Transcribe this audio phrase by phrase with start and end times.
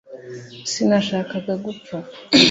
[0.71, 1.97] sinashakaga gupfa